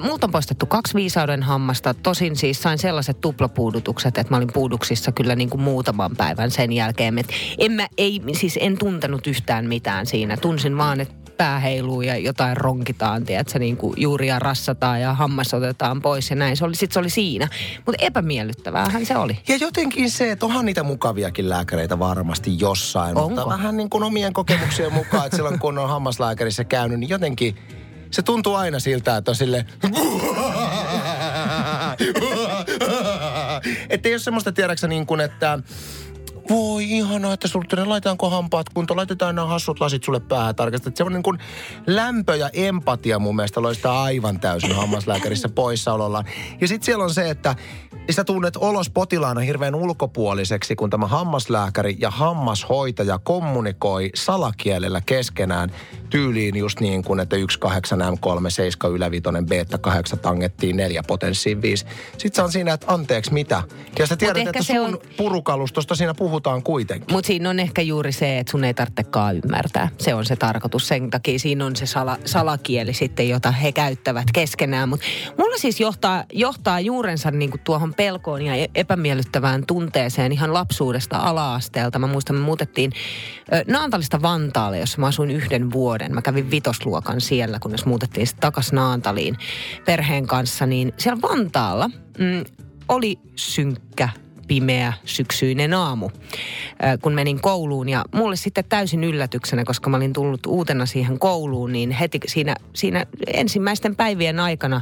Multa 0.03 0.27
on 0.27 0.31
poistettu 0.31 0.67
kaksi 0.67 0.95
viisauden 0.95 1.43
hammasta. 1.43 1.95
Tosin 1.95 2.37
siis 2.37 2.63
sain 2.63 2.79
sellaiset 2.79 3.21
tuplapuudutukset, 3.21 4.19
että 4.19 4.33
mä 4.33 4.37
olin 4.37 4.53
puuduksissa 4.53 5.13
kyllä 5.13 5.37
niin 5.37 5.51
kuin 5.51 5.61
muutaman 5.61 6.17
päivän 6.17 6.51
sen 6.51 6.73
jälkeen. 6.73 7.19
Et 7.19 7.29
en 7.59 7.73
mä, 7.73 7.89
ei, 7.99 8.23
siis 8.33 8.59
en 8.63 8.79
tuntenut 8.79 9.27
yhtään 9.27 9.67
mitään 9.67 10.07
siinä. 10.07 10.37
Tunsin 10.37 10.79
vaan, 10.79 11.01
että 11.01 11.24
pää 11.37 11.59
heiluu 11.59 12.03
ja 12.03 12.17
jotain 12.17 12.57
ronkitaan, 12.57 13.25
tiedätkö, 13.25 13.59
niin 13.59 13.77
kuin 13.77 13.95
juuria 13.97 14.39
rassataan 14.39 15.01
ja 15.01 15.15
hammas 15.15 15.55
otetaan 15.55 16.03
pois 16.03 16.31
ja 16.31 16.37
näin. 16.37 16.57
Se 16.57 16.65
oli, 16.65 16.75
sit 16.75 16.93
se 16.93 16.99
oli 16.99 17.11
siinä. 17.11 17.49
Mutta 17.87 18.05
epämiellyttäväähän 18.05 19.07
se 19.07 19.17
oli. 19.17 19.39
Ja 19.49 19.57
jotenkin 19.57 20.11
se, 20.11 20.31
että 20.31 20.47
onhan 20.47 20.65
niitä 20.65 20.83
mukaviakin 20.83 21.49
lääkäreitä 21.49 21.99
varmasti 21.99 22.59
jossain. 22.59 23.17
Onko? 23.17 23.29
Mutta 23.29 23.49
vähän 23.49 23.77
niin 23.77 23.91
kuin 23.91 24.05
omien 24.05 24.33
kokemuksien 24.33 24.93
mukaan, 24.93 25.25
että 25.25 25.37
silloin 25.37 25.59
kun 25.59 25.79
on 25.79 25.89
hammaslääkärissä 25.89 26.65
käynyt, 26.65 27.01
niin 27.01 27.11
jotenkin 27.11 27.57
se 28.11 28.23
tuntuu 28.23 28.55
aina 28.55 28.79
siltä, 28.79 29.17
että 29.17 29.31
on 29.31 29.35
sille 29.35 29.67
että 33.91 34.09
ei 34.09 34.15
ole 34.15 34.19
semmoista 34.19 34.53
tiedäksä 34.53 34.89
niin 34.89 35.07
kuin, 35.07 35.21
että 35.21 35.59
voi 36.51 36.91
ihanaa, 36.91 37.33
että 37.33 37.49
sulle 37.49 37.85
laitetaanko 37.85 38.31
hampaat 38.31 38.69
kuntoon, 38.69 38.97
laitetaan 38.97 39.35
nämä 39.35 39.49
hassut 39.49 39.81
lasit 39.81 40.05
sulle 40.05 40.21
päähän 40.21 40.55
tarkasti. 40.55 40.89
Että 40.89 40.99
semmoinen 40.99 41.17
niin 41.17 41.23
kuin 41.23 41.39
lämpö 41.87 42.37
ja 42.37 42.51
empatia 42.53 43.19
mun 43.19 43.37
mielestä 43.37 43.63
loistaa 43.63 44.03
aivan 44.03 44.41
täysin 44.41 44.77
hammaslääkärissä 44.77 45.49
poissaolollaan. 45.49 46.25
Ja 46.61 46.69
sitten 46.69 46.87
siellä 46.87 47.05
on 47.05 47.15
se, 47.15 47.31
että 47.31 47.57
sä 48.11 48.25
tunnet 48.25 48.57
olos 48.57 48.91
potilaana 48.91 49.41
hirveän 49.41 49.75
ulkopuoliseksi, 49.75 50.77
kun 50.77 50.91
tämä 50.91 51.07
hammaslääkäri 51.07 51.97
ja 52.01 52.11
hammashoitaja 52.11 53.19
kommunikoi 53.19 54.11
salakielellä 54.15 55.01
keskenään 55.07 55.71
tyyliin 56.11 56.57
just 56.57 56.81
niin 56.81 57.05
kuin, 57.05 57.21
että 57.21 57.37
1, 57.37 57.59
8, 57.59 57.99
M3, 58.01 58.51
7, 58.51 58.93
ylävitonen, 58.93 59.47
beta 59.47 59.79
8, 59.79 60.19
tangettiin 60.19 60.77
4, 60.77 61.03
potenssiin 61.07 61.63
5. 61.63 61.87
Sitten 62.19 62.35
se 62.35 62.43
on 62.43 62.53
siinä, 62.53 62.73
että 62.73 62.93
anteeksi 62.93 63.33
mitä. 63.33 63.63
Ja 63.99 64.07
sä 64.07 64.17
tiedät, 64.17 64.47
että 64.47 64.63
se 64.63 64.73
sun 64.75 64.87
on- 64.87 64.99
purukalustosta 65.17 65.95
siinä 65.95 66.15
puhutaan 66.35 66.63
kuitenkin. 66.63 67.15
Mutta 67.15 67.27
siinä 67.27 67.51
on 67.51 67.61
ehkä 67.61 67.83
juuri 67.83 68.13
se, 68.13 68.39
että 68.39 68.51
sun 68.51 68.65
ei 68.65 68.75
tarvitsekaan 68.75 69.37
ymmärtää. 69.37 69.89
Se 69.99 70.15
on 70.15 70.25
se 70.25 70.37
tarkoitus. 70.37 70.89
Sen 70.89 71.11
takia 71.11 71.39
siinä 71.39 71.67
on 71.67 71.77
se 71.77 71.87
sala, 71.87 72.19
salakieli 72.25 72.95
sitten, 72.95 73.29
jota 73.29 73.51
he 73.51 73.73
käyttävät 73.73 74.33
keskenään. 74.33 74.89
Mutta 74.89 75.07
mulla 75.39 75.57
siis 75.57 75.81
johtaa, 75.81 76.25
johtaa 76.33 76.81
juurensa 76.81 77.31
niinku 77.31 77.59
tuohon 77.65 77.95
pelkoon 77.95 78.43
ja 78.43 78.55
e- 78.55 78.71
epämiellyttävään 78.75 79.67
tunteeseen 79.67 80.33
ihan 80.33 80.55
lapsuudesta 80.55 81.17
ala-asteelta. 81.17 81.99
Mä 81.99 82.07
muistan, 82.07 82.37
me 82.37 82.43
muutettiin 82.43 82.93
Naantalista 83.67 84.23
Vantaalle, 84.23 84.79
jossa 84.79 85.01
mä 85.01 85.07
asuin 85.07 85.31
yhden 85.31 85.73
vuoden. 85.73 86.15
Mä 86.15 86.23
kävin 86.23 86.51
vitosluokan 86.51 87.21
siellä, 87.21 87.59
kunnes 87.59 87.87
muutettiin 87.87 88.27
sitten 88.27 88.41
takaisin 88.41 88.77
Naantaliin 88.77 89.37
perheen 89.85 90.27
kanssa. 90.27 90.67
Niin 90.67 90.93
siellä 90.99 91.23
Vantaalla 91.23 91.89
mm, 92.19 92.45
oli 92.89 93.19
synkkä 93.37 94.09
pimeä 94.47 94.93
syksyinen 95.05 95.75
aamu, 95.75 96.11
kun 97.03 97.13
menin 97.13 97.41
kouluun. 97.41 97.89
Ja 97.89 98.05
mulle 98.15 98.37
sitten 98.37 98.65
täysin 98.69 99.05
yllätyksenä, 99.05 99.65
koska 99.65 99.91
mä 99.91 99.97
olin 99.97 100.13
tullut 100.13 100.47
uutena 100.47 100.87
siihen 100.87 101.19
kouluun, 101.19 101.73
niin 101.73 101.91
heti 101.91 102.21
siinä, 102.27 102.57
siinä 102.75 103.07
ensimmäisten 103.27 103.97
päivien 103.97 104.41
aikana 104.41 104.81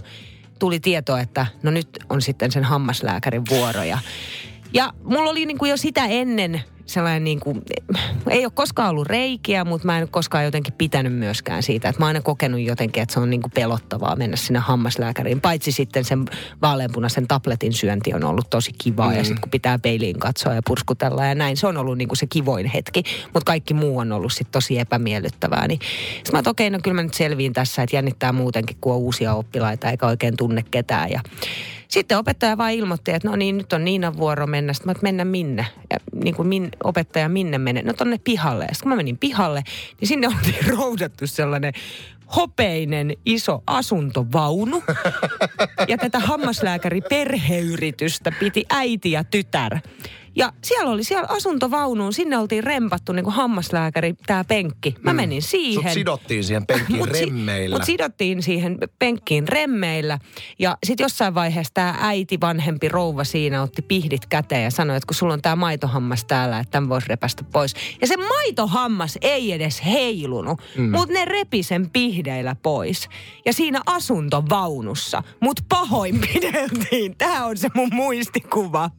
tuli 0.59 0.81
tieto, 0.81 1.17
että 1.17 1.47
no 1.62 1.70
nyt 1.70 1.88
on 2.11 2.23
sitten 2.23 2.53
sen 2.53 2.64
hammaslääkärin 2.64 3.43
vuoro. 3.50 3.82
Ja, 3.82 3.99
ja 4.75 4.93
mulla 5.05 5.31
oli 5.31 5.47
niin 5.47 5.59
kuin 5.59 5.71
jo 5.71 5.77
sitä 5.77 6.07
ennen 6.07 6.63
sellainen 6.87 7.25
niin 7.25 7.41
kuin, 7.41 7.63
ei 8.31 8.45
ole 8.45 8.53
koskaan 8.55 8.91
ollut 8.91 9.07
reikiä, 9.07 9.65
mutta 9.65 9.87
mä 9.87 9.99
en 9.99 10.03
ole 10.03 10.09
koskaan 10.13 10.45
jotenkin 10.45 10.75
pitänyt 10.79 11.13
myöskään 11.13 11.63
siitä. 11.63 11.89
Että 11.89 12.01
mä 12.01 12.07
oon 12.07 12.09
aina 12.09 12.21
kokenut 12.21 12.61
jotenkin, 12.61 13.03
että 13.03 13.13
se 13.13 13.21
on 13.21 13.31
niin 13.31 13.43
kuin 13.43 13.53
pelottavaa 13.53 14.17
mennä 14.17 14.37
sinne 14.37 14.59
hammaslääkäriin. 14.59 15.41
Paitsi 15.41 15.73
sitten 15.73 16.05
sen 16.05 16.25
vaaleanpunaisen 16.63 17.29
tabletin 17.29 17.73
syönti 17.73 18.15
on 18.15 18.25
ollut 18.25 18.51
tosi 18.51 18.73
kivaa 18.79 19.11
mm. 19.11 19.17
ja 19.17 19.25
sitten 19.25 19.41
kun 19.41 19.51
pitää 19.51 19.79
peiliin 19.79 20.19
katsoa 20.19 20.55
ja 20.55 20.63
purskutella 20.67 21.27
ja 21.27 21.35
näin, 21.35 21.57
se 21.57 21.67
on 21.67 21.77
ollut 21.77 21.99
niin 21.99 22.09
kuin 22.09 22.19
se 22.19 22.27
kivoin 22.27 22.67
hetki. 22.67 23.03
Mutta 23.25 23.47
kaikki 23.47 23.75
muu 23.75 23.99
on 23.99 24.13
ollut 24.13 24.33
sitten 24.33 24.53
tosi 24.53 24.79
epämiellyttävää. 24.79 25.69
Niin 25.69 25.81
sitten 26.15 26.33
mä 26.33 26.39
että 26.39 26.51
okei, 26.51 26.71
no 26.71 26.79
kyllä 26.83 26.95
mä 26.95 27.02
nyt 27.02 27.14
selviin 27.14 27.52
tässä, 27.52 27.83
että 27.83 27.97
jännittää 27.97 28.33
muutenkin, 28.33 28.76
kun 28.81 28.93
on 28.93 28.99
uusia 28.99 29.35
oppilaita 29.35 29.91
eikä 29.91 30.07
oikein 30.07 30.37
tunne 30.37 30.64
ketään. 30.71 31.11
Ja 31.11 31.21
sitten 31.92 32.18
opettaja 32.18 32.58
vaan 32.58 32.72
ilmoitti, 32.72 33.11
että 33.11 33.28
no 33.28 33.37
niin, 33.37 33.58
nyt 33.58 33.72
on 33.72 33.84
Niinan 33.84 34.16
vuoro 34.16 34.46
mennä. 34.46 34.72
Sitten 34.72 34.88
mä, 34.88 34.92
että 34.92 35.02
mennä 35.02 35.25
minne? 35.25 35.66
Ja 35.90 35.96
niin 36.25 36.34
kuin 36.34 36.49
min, 36.49 36.70
opettaja 36.84 37.28
minne 37.28 37.58
menee? 37.58 37.82
No 37.82 37.92
tonne 37.92 38.18
pihalle. 38.18 38.64
Ja 38.64 38.68
sitten 38.75 38.82
kun 38.82 38.92
mä 38.92 38.96
menin 38.96 39.18
pihalle, 39.18 39.62
niin 40.00 40.08
sinne 40.08 40.28
oli 40.28 40.56
roudattu 40.76 41.26
sellainen 41.26 41.72
hopeinen 42.37 43.16
iso 43.26 43.62
asuntovaunu. 43.66 44.82
Ja 45.88 45.99
tätä 45.99 46.18
hammaslääkäri 46.18 47.00
perheyritystä 47.00 48.32
piti 48.40 48.64
äiti 48.70 49.12
ja 49.12 49.25
tytär. 49.25 49.78
Ja 50.37 50.53
siellä 50.65 50.91
oli 50.91 51.05
siellä 51.05 51.27
asuntovaunuun, 51.29 52.12
sinne 52.12 52.39
oltiin 52.39 52.65
rempattu 52.65 53.12
niin 53.12 53.25
kuin 53.25 53.35
hammaslääkäri, 53.35 54.15
tämä 54.27 54.45
penkki. 54.45 54.95
Mä 55.03 55.12
menin 55.12 55.43
siihen. 55.43 55.83
Sut 55.83 55.93
sidottiin 55.93 56.45
siihen 56.45 56.67
penkkiin 56.67 56.99
Mut 56.99 57.09
si- 57.15 57.25
remmeillä. 57.25 57.77
Mut 57.77 57.85
sidottiin 57.85 58.43
siihen 58.43 58.79
penkkiin 58.99 59.49
remmeillä. 59.49 60.19
Ja 60.59 60.79
sitten 60.87 61.05
jossain 61.05 61.35
vaiheessa 61.35 61.75
tämä 61.75 61.95
äiti, 62.01 62.41
vanhempi 62.41 62.89
rouva 62.89 63.25
siinä 63.25 63.62
otti 63.62 63.83
pihdit 63.83 64.27
käteen 64.27 64.65
ja 64.65 64.71
sanoi, 64.71 64.97
että 64.97 65.07
kun 65.07 65.15
sulla 65.15 65.33
on 65.33 65.43
tämä 65.43 65.57
maitohammas 65.57 66.25
täällä, 66.25 66.59
että 66.59 66.71
tämän 66.71 66.89
voisi 66.89 67.09
repästä 67.09 67.45
pois. 67.53 67.75
Ja 68.01 68.07
se 68.07 68.17
maitohammas 68.17 69.19
ei 69.21 69.53
edes 69.53 69.85
heilunut, 69.85 70.62
mm. 70.77 70.91
mutta 70.91 71.12
ne 71.12 71.25
repi 71.25 71.62
sen 71.62 71.91
pihdeillä 71.91 72.57
pois. 72.62 73.09
Ja 73.47 73.53
siinä 73.53 73.81
asuntovaunussa 73.87 75.23
mut 75.41 75.61
pahoinpideltiin. 75.69 77.17
Tämä 77.19 77.45
on 77.45 77.57
se 77.57 77.69
mun 77.75 77.89
muistikuva. 77.93 78.91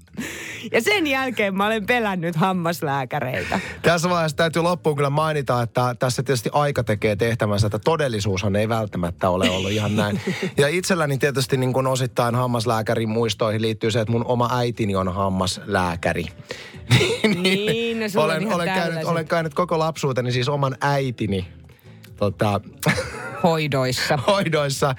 Ja 0.72 0.82
sen 0.82 1.08
jälkeen 1.08 1.56
mä 1.56 1.66
olen 1.66 1.86
pelännyt 1.86 2.36
hammaslääkäreitä. 2.36 3.60
Tässä 3.82 4.10
vaiheessa 4.10 4.38
täytyy 4.38 4.62
loppuun 4.62 4.96
kyllä 4.96 5.10
mainita, 5.10 5.62
että 5.62 5.96
tässä 6.00 6.24
tietysti 6.24 6.50
aika 6.54 6.84
tekee 6.84 7.16
tehtävänsä, 7.16 7.68
että 7.68 7.80
todellisuushan 7.80 8.56
ei 8.56 8.70
välttämättä 8.70 9.30
ole 9.30 9.50
ollut 9.50 9.72
ihan 9.72 9.96
näin. 9.96 10.22
Ja 10.58 10.68
itselläni 10.68 11.18
tietysti 11.18 11.58
niin 11.58 11.74
kuin 11.74 11.88
osittain 11.88 12.36
hammaslääkärin 12.36 13.10
muistoihin 13.10 13.62
liittyy 13.62 13.92
se, 13.92 14.00
että 14.02 14.12
mun 14.12 14.26
oma 14.26 14.50
äitini 14.52 14.96
on 14.96 15.14
hammaslääkäri. 15.14 16.26
Niin, 17.44 18.00
no 18.00 18.10
sulla 18.10 18.26
on 18.26 18.32
olen, 18.32 18.42
ihan 18.42 18.56
olen, 18.56 18.68
käynyt, 18.68 19.04
olen 19.04 19.28
käynyt 19.28 19.54
koko 19.54 19.80
lapsuuteni 19.80 20.32
siis 20.32 20.50
oman 20.50 20.78
äitini 20.82 21.48
tota, 22.18 22.62
Hoidoissa. 23.44 24.18
hoidoissa. 24.28 24.96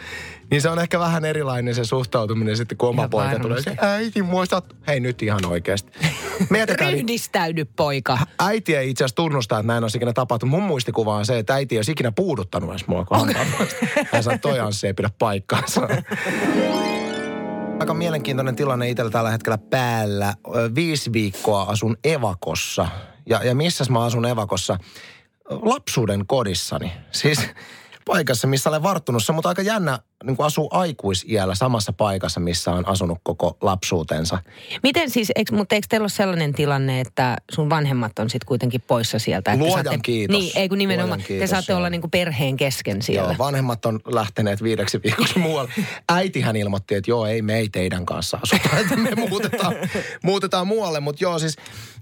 Niin 0.54 0.62
se 0.62 0.68
on 0.68 0.78
ehkä 0.78 0.98
vähän 0.98 1.24
erilainen 1.24 1.74
se 1.74 1.84
suhtautuminen 1.84 2.56
sitten, 2.56 2.78
kun 2.78 2.88
oma 2.88 3.02
Ihan 3.02 3.10
poika 3.10 3.38
tulee. 3.38 3.62
Se, 3.62 3.76
äiti, 3.80 4.22
muistat? 4.22 4.76
Hei 4.86 5.00
nyt 5.00 5.22
ihan 5.22 5.46
oikeasti. 5.46 5.92
Niin 6.50 6.68
Ryhdistäydy, 6.68 7.64
poika. 7.64 8.18
äiti 8.38 8.76
ei 8.76 8.90
itse 8.90 9.04
asiassa 9.04 9.16
tunnusta, 9.16 9.58
että 9.58 9.66
näin 9.66 9.84
olisi 9.84 9.98
ikinä 9.98 10.12
tapahtunut. 10.12 10.50
Mun 10.50 10.62
muistikuva 10.62 11.16
on 11.16 11.26
se, 11.26 11.38
että 11.38 11.54
äiti 11.54 11.74
ei 11.74 11.78
olisi 11.78 11.92
ikinä 11.92 12.12
puuduttanut 12.12 12.70
edes 12.70 12.86
mua. 12.86 13.00
Okay. 13.00 13.34
Hän 14.12 14.22
sanoi, 14.22 14.38
toi 14.38 14.60
Anssi 14.60 14.86
ei 14.86 14.94
pidä 14.94 15.10
paikkaansa. 15.18 15.80
Aika 17.80 17.94
mielenkiintoinen 17.94 18.56
tilanne 18.56 18.90
itsellä 18.90 19.10
tällä 19.10 19.30
hetkellä 19.30 19.58
päällä. 19.58 20.34
Viisi 20.74 21.12
viikkoa 21.12 21.62
asun 21.62 21.96
Evakossa. 22.04 22.88
Ja, 23.26 23.44
ja 23.44 23.54
missäs 23.54 23.90
mä 23.90 24.04
asun 24.04 24.26
Evakossa? 24.26 24.78
Lapsuuden 25.50 26.26
kodissani. 26.26 26.92
Siis 27.12 27.48
paikassa, 28.04 28.46
missä 28.46 28.70
olen 28.70 28.82
varttunut. 28.82 29.24
Se 29.24 29.32
on 29.32 29.34
mutta 29.34 29.48
aika 29.48 29.62
jännä 29.62 29.98
niin 30.24 30.36
kuin 30.36 30.46
asuu 30.46 30.68
aikuisiällä 30.70 31.54
samassa 31.54 31.92
paikassa, 31.92 32.40
missä 32.40 32.70
on 32.70 32.88
asunut 32.88 33.18
koko 33.22 33.56
lapsuutensa. 33.60 34.38
Miten 34.82 35.10
siis, 35.10 35.32
eikö, 35.36 35.54
mutta 35.54 35.74
eikö 35.74 35.86
teillä 35.90 36.04
ole 36.04 36.08
sellainen 36.08 36.52
tilanne, 36.52 37.00
että 37.00 37.36
sun 37.50 37.70
vanhemmat 37.70 38.18
on 38.18 38.30
sitten 38.30 38.46
kuitenkin 38.46 38.80
poissa 38.80 39.18
sieltä? 39.18 39.52
Että 39.52 39.64
Luojan 39.64 39.84
saatte, 39.84 40.00
kiitos. 40.02 40.38
Niin, 40.38 40.52
ei 40.54 40.68
kun 40.68 40.78
nimenomaan, 40.78 41.08
Luojan 41.08 41.22
te 41.22 41.26
kiitos, 41.26 41.50
saatte 41.50 41.72
joo. 41.72 41.78
olla 41.78 41.90
niinku 41.90 42.08
perheen 42.08 42.56
kesken 42.56 43.02
siellä. 43.02 43.28
Joo, 43.28 43.38
vanhemmat 43.38 43.86
on 43.86 44.00
lähteneet 44.06 44.62
viideksi 44.62 45.00
viikoksi 45.04 45.38
muualle. 45.38 45.70
Äitihän 46.08 46.56
ilmoitti, 46.56 46.94
että 46.94 47.10
joo, 47.10 47.26
ei 47.26 47.42
me 47.42 47.58
ei 47.58 47.68
teidän 47.68 48.06
kanssa 48.06 48.38
asuta, 48.42 48.68
että 48.80 48.96
me 48.96 49.10
muutetaan, 49.14 49.74
muutetaan 50.22 50.66
muualle. 50.66 51.00
Mutta 51.00 51.24
joo, 51.24 51.38
siis 51.38 51.56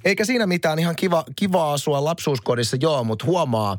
eikä 0.04 0.24
siinä 0.24 0.46
mitään 0.46 0.78
ihan 0.78 0.96
kiva, 0.96 1.24
kiva 1.36 1.72
asua 1.72 2.04
lapsuuskodissa, 2.04 2.76
joo, 2.80 3.04
mutta 3.04 3.24
huomaa, 3.24 3.78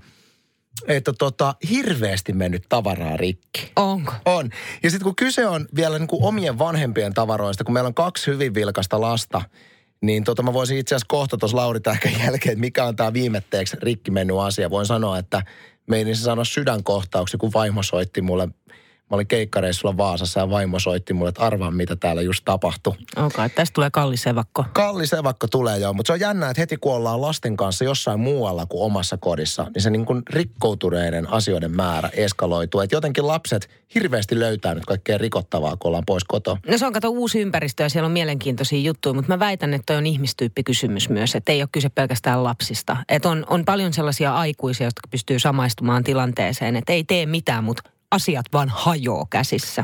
että 0.88 1.14
tota, 1.14 1.56
hirveästi 1.70 2.34
mennyt 2.34 2.64
tavaraa 2.70 3.18
rikki. 3.18 3.72
Onko? 3.76 4.14
On. 4.26 4.50
Ja 4.84 4.90
sitten 4.90 5.04
kun 5.04 5.16
kyse 5.16 5.48
on 5.48 5.68
vielä 5.76 6.00
niin 6.00 6.08
kuin 6.08 6.24
omien 6.24 6.60
vanhempien 6.60 7.14
tavaroista, 7.14 7.64
kun 7.64 7.74
meillä 7.74 7.88
on 7.88 7.94
kaksi 7.94 8.32
hyvin 8.32 8.54
vilkasta 8.54 9.02
lasta, 9.02 9.42
niin 10.02 10.24
tota 10.24 10.44
mä 10.44 10.54
voisin 10.54 10.78
itse 10.78 10.96
asiassa 10.96 11.08
kohta 11.10 11.38
tuossa 11.38 11.58
Lauri 11.58 11.80
Tähkän 11.80 12.12
jälkeen, 12.12 12.54
että 12.54 12.62
mikä 12.62 12.86
on 12.86 12.96
tämä 12.96 13.14
viimetteeksi 13.14 13.78
rikki 13.82 14.12
mennyt 14.12 14.38
asia. 14.38 14.70
Voin 14.70 14.86
sanoa, 14.86 15.18
että 15.18 15.44
meinin 15.88 16.16
se 16.16 16.22
sanoa 16.22 16.46
sydänkohtauksia, 16.46 17.38
kun 17.38 17.54
vaimo 17.54 17.84
soitti 17.84 18.22
mulle. 18.22 18.48
Mä 19.14 19.16
olin 19.16 19.28
keikkareissulla 19.28 19.98
Vaasassa 19.98 20.40
ja 20.40 20.50
vaimo 20.50 20.80
soitti 20.80 21.14
mulle, 21.14 21.30
että 21.30 21.42
arvaa 21.42 21.72
mitä 21.72 21.96
täällä 21.96 22.22
just 22.22 22.46
tapahtui. 22.46 22.94
Okei, 22.94 23.26
okay, 23.26 23.50
tästä 23.50 23.74
tulee 23.74 23.90
kallis 23.92 24.28
evakko. 24.28 24.66
Kallis 24.74 25.14
evakko 25.14 25.48
tulee 25.48 25.78
joo, 25.78 25.94
mutta 25.94 26.08
se 26.08 26.14
on 26.14 26.20
jännää, 26.20 26.50
että 26.50 26.62
heti 26.62 26.78
kun 26.78 26.94
ollaan 26.94 27.22
lasten 27.22 27.58
kanssa 27.58 27.84
jossain 27.84 28.20
muualla 28.20 28.66
kuin 28.66 28.84
omassa 28.84 29.18
kodissa, 29.18 29.68
niin 29.76 29.82
se 29.82 29.90
niin 29.90 30.06
kuin 30.06 30.22
rikkoutuneiden 30.30 31.30
asioiden 31.30 31.72
määrä 31.72 32.10
eskaloituu. 32.14 32.82
Että 32.82 32.96
jotenkin 32.96 33.28
lapset 33.28 33.70
hirveästi 33.96 34.40
löytää 34.40 34.76
nyt 34.76 34.86
kaikkea 34.86 35.18
rikottavaa, 35.18 35.78
kun 35.78 35.90
ollaan 35.90 36.06
pois 36.06 36.24
kotoa. 36.24 36.58
No 36.68 36.78
se 36.78 36.86
on 36.86 36.94
kato 36.94 37.10
uusi 37.10 37.42
ympäristö 37.42 37.84
ja 37.84 37.90
siellä 37.90 38.06
on 38.06 38.12
mielenkiintoisia 38.12 38.80
juttuja, 38.80 39.14
mutta 39.14 39.34
mä 39.34 39.40
väitän, 39.40 39.74
että 39.74 39.86
toi 39.86 39.96
on 39.96 40.06
ihmistyyppikysymys 40.06 41.10
myös, 41.10 41.36
että 41.36 41.52
ei 41.52 41.62
ole 41.62 41.70
kyse 41.72 41.90
pelkästään 41.90 42.44
lapsista. 42.44 42.98
Että 43.10 43.30
on, 43.30 43.46
on 43.50 43.66
paljon 43.66 43.94
sellaisia 43.94 44.36
aikuisia, 44.36 44.88
jotka 44.88 45.08
pystyy 45.12 45.40
samaistumaan 45.40 46.04
tilanteeseen, 46.04 46.76
että 46.76 46.94
ei 46.94 47.04
tee 47.04 47.26
mitään, 47.26 47.64
mutta 47.64 47.93
asiat 48.14 48.46
vaan 48.54 48.70
hajoo 48.70 49.26
käsissä. 49.30 49.84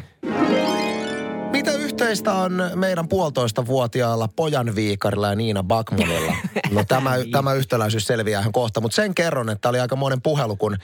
Mitä 1.51 1.71
yhteistä 1.71 2.33
on 2.33 2.71
meidän 2.75 3.07
puolitoista 3.07 3.65
vuotiaalla 3.65 4.27
pojan 4.27 4.75
viikarilla 4.75 5.27
ja 5.27 5.36
Niina 5.36 5.63
Bakmonilla? 5.63 6.36
No 6.71 6.83
tämä, 6.88 7.12
tämä 7.31 7.53
yhtäläisyys 7.53 8.07
selviää 8.07 8.41
ihan 8.41 8.51
kohta, 8.51 8.81
mutta 8.81 8.95
sen 8.95 9.15
kerron, 9.15 9.50
että 9.50 9.69
oli 9.69 9.79
aika 9.79 9.95
monen 9.95 10.21
puhelu, 10.21 10.55
kun 10.55 10.77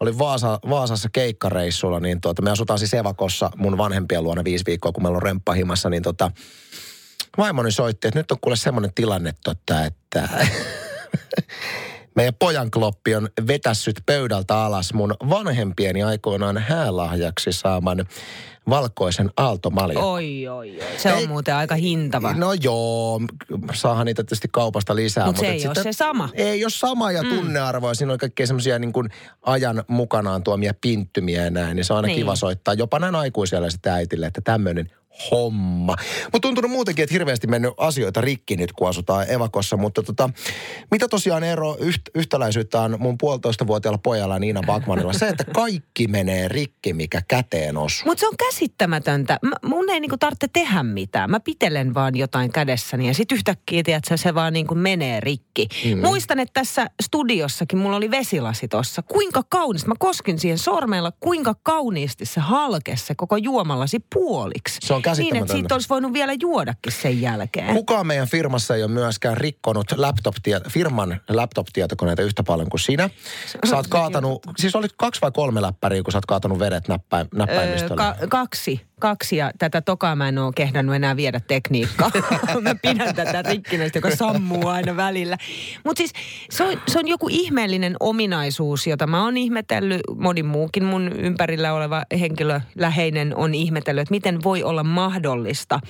olin 0.00 0.18
Vaasa, 0.18 0.58
Vaasassa 0.70 1.08
keikkareissulla, 1.12 2.00
niin 2.00 2.20
tuota, 2.20 2.42
me 2.42 2.50
asutaan 2.50 2.78
siis 2.78 2.94
Evakossa 2.94 3.50
mun 3.56 3.78
vanhempien 3.78 4.24
luona 4.24 4.44
viisi 4.44 4.66
viikkoa, 4.66 4.92
kun 4.92 5.02
meillä 5.02 5.16
on 5.16 5.22
remppahimassa, 5.22 5.90
niin 5.90 6.02
tota, 6.02 6.30
vaimoni 7.38 7.72
soitti, 7.72 8.08
että 8.08 8.20
nyt 8.20 8.30
on 8.30 8.38
kuule 8.40 8.56
semmoinen 8.56 8.94
tilanne, 8.94 9.34
tota, 9.44 9.84
että 9.84 10.28
meidän 12.16 12.34
pojan 12.38 12.70
kloppi 12.70 13.14
on 13.14 13.28
vetässyt 13.46 14.00
pöydältä 14.06 14.56
alas 14.56 14.94
mun 14.94 15.14
vanhempieni 15.30 16.02
aikoinaan 16.02 16.58
häälahjaksi 16.58 17.52
saaman 17.52 18.06
valkoisen 18.70 19.30
aaltomaljan. 19.36 20.04
Oi, 20.04 20.48
oi, 20.48 20.80
oi. 20.80 20.86
Se 20.98 21.12
on 21.12 21.18
Ei- 21.18 21.26
muuten 21.26 21.54
aika 21.54 21.74
hintava. 21.74 22.32
No 22.32 22.52
joo, 22.52 23.20
saahan 23.74 24.06
niitä 24.06 24.22
tietysti 24.22 24.48
kaupasta 24.52 24.96
lisää. 24.96 25.26
Mut 25.26 25.36
se 25.36 25.46
et 25.48 25.60
ei 25.60 25.66
ole 25.66 25.74
se 25.82 25.92
sama. 25.92 26.28
Ei 26.34 26.64
ole 26.64 26.70
sama 26.70 27.12
ja 27.12 27.22
tunnearvoa. 27.22 27.94
Siinä 27.94 28.12
on 28.12 28.18
kaikkea 28.18 28.46
semmoisia 28.46 28.78
niin 28.78 28.92
kuin 28.92 29.08
ajan 29.42 29.84
mukanaan 29.88 30.42
tuomia 30.42 30.74
pinttymiä 30.80 31.44
ja 31.44 31.50
näin. 31.50 31.76
Niin 31.76 31.84
se 31.84 31.92
on 31.92 31.96
aina 31.96 32.06
Niin. 32.06 32.16
kiva 32.18 32.36
soittaa 32.36 32.74
jopa 32.74 32.98
näin 32.98 33.14
aikuiselle 33.14 33.70
sitten 33.70 33.92
äitille, 33.92 34.26
että 34.26 34.40
tämmöinen 34.44 34.90
homma. 35.30 35.96
Mutta 36.22 36.48
tuntunut 36.48 36.70
muutenkin, 36.70 37.02
että 37.02 37.14
hirveästi 37.14 37.46
mennyt 37.46 37.72
asioita 37.76 38.20
rikki 38.20 38.56
nyt, 38.56 38.72
kun 38.72 38.88
asutaan 38.88 39.30
evakossa. 39.30 39.76
Mutta 39.76 40.02
tota, 40.02 40.30
mitä 40.90 41.08
tosiaan 41.08 41.44
ero 41.44 41.76
yht, 41.80 42.02
yhtäläisyyttä 42.14 42.80
on 42.80 42.96
mun 42.98 43.18
puolitoista 43.18 43.66
vuotiaalla 43.66 44.00
pojalla 44.02 44.38
Niina 44.38 44.60
Bakmanilla? 44.66 45.12
Se, 45.12 45.28
että 45.28 45.44
kaikki 45.44 46.06
menee 46.06 46.48
rikki, 46.48 46.92
mikä 46.92 47.22
käteen 47.28 47.76
osuu. 47.76 48.06
Mutta 48.06 48.20
se 48.20 48.28
on 48.28 48.36
käsittämätöntä. 48.36 49.38
Mä, 49.42 49.56
mun 49.64 49.90
ei 49.90 50.00
niinku 50.00 50.16
tarvitse 50.16 50.48
tehdä 50.52 50.82
mitään. 50.82 51.30
Mä 51.30 51.40
pitelen 51.40 51.94
vaan 51.94 52.16
jotain 52.16 52.52
kädessäni 52.52 53.06
ja 53.06 53.14
sitten 53.14 53.36
yhtäkkiä, 53.36 53.82
tiedätkö, 53.82 54.16
se 54.16 54.34
vaan 54.34 54.52
niinku 54.52 54.74
menee 54.74 55.20
rikki. 55.20 55.68
Mm. 55.84 56.00
Muistan, 56.00 56.38
että 56.38 56.60
tässä 56.60 56.86
studiossakin 57.02 57.78
mulla 57.78 57.96
oli 57.96 58.10
vesilasi 58.10 58.68
tossa. 58.68 59.02
Kuinka 59.02 59.42
kaunista. 59.48 59.88
Mä 59.88 59.94
koskin 59.98 60.38
siihen 60.38 60.58
sormella, 60.58 61.12
kuinka 61.20 61.54
kauniisti 61.62 62.26
se 62.26 62.40
halkesi 62.40 63.06
se 63.06 63.14
koko 63.14 63.36
juomalasi 63.36 63.98
puoliksi. 64.14 64.78
Se 64.82 64.94
on 64.94 64.99
Niin, 65.16 65.36
että 65.36 65.52
siitä 65.52 65.74
olisi 65.74 65.88
voinut 65.88 66.12
vielä 66.12 66.32
juodakin 66.40 66.92
sen 66.92 67.20
jälkeen. 67.20 67.74
Kukaan 67.74 68.06
meidän 68.06 68.28
firmassa 68.28 68.74
ei 68.76 68.82
ole 68.82 68.90
myöskään 68.90 69.36
rikkonut 69.36 69.92
laptop 69.96 70.34
firman 70.68 71.20
laptop-tietokoneita 71.28 72.22
yhtä 72.22 72.42
paljon 72.42 72.68
kuin 72.70 72.80
sinä. 72.80 73.10
Sä 73.70 73.76
oot 73.76 73.86
kaatanut, 73.86 74.42
siis 74.56 74.76
olit 74.76 74.92
kaksi 74.96 75.20
vai 75.20 75.30
kolme 75.32 75.62
läppäriä, 75.62 76.02
kun 76.02 76.12
sä 76.12 76.18
oot 76.18 76.26
kaatanut 76.26 76.58
vedet 76.58 76.88
näppäin, 76.88 77.28
näppäimistöllä. 77.34 78.08
Öö, 78.08 78.14
ka- 78.20 78.26
kaksi. 78.26 78.89
Kaksi 79.00 79.36
ja 79.36 79.50
tätä 79.58 79.80
tokaa 79.80 80.16
mä 80.16 80.28
en 80.28 80.38
ole 80.38 80.52
kehdannut 80.56 80.96
enää 80.96 81.16
viedä 81.16 81.40
tekniikkaa. 81.40 82.10
mä 82.62 82.74
pidän 82.82 83.14
tätä 83.14 83.42
rikkinäistä, 83.42 83.98
joka 83.98 84.16
sammuu 84.16 84.68
aina 84.68 84.96
välillä. 84.96 85.36
Mutta 85.84 86.00
siis 86.00 86.12
se 86.50 86.64
on, 86.64 86.80
se 86.88 86.98
on 86.98 87.08
joku 87.08 87.28
ihmeellinen 87.30 87.96
ominaisuus, 88.00 88.86
jota 88.86 89.06
mä 89.06 89.24
oon 89.24 89.36
ihmetellyt. 89.36 90.00
Moni 90.16 90.42
muukin 90.42 90.84
mun 90.84 91.12
ympärillä 91.12 91.72
oleva 91.72 92.02
henkilö 92.20 92.60
läheinen 92.74 93.36
on 93.36 93.54
ihmetellyt, 93.54 94.02
että 94.02 94.14
miten 94.14 94.42
voi 94.44 94.62
olla 94.62 94.84
mahdollista. 94.84 95.80